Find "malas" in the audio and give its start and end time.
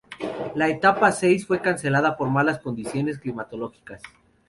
2.27-2.57